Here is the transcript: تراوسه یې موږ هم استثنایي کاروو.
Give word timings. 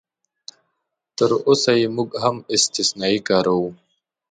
تراوسه 1.17 1.71
یې 1.81 1.87
موږ 1.95 2.09
هم 2.23 2.37
استثنایي 2.55 3.19
کاروو. 3.27 3.69